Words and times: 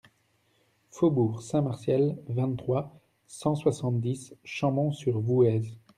Faubourg 0.89 1.43
Saint-Martial, 1.43 2.17
vingt-trois, 2.27 2.99
cent 3.27 3.53
soixante-dix 3.53 4.33
Chambon-sur-Voueize 4.43 5.77